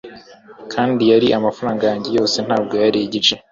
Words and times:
Kandi 0.73 1.01
yari 1.11 1.27
amafaranga 1.37 1.83
yanjyeyoroshye 1.89 2.39
ntabwo 2.47 2.73
ari 2.87 2.99
igice 3.05 3.35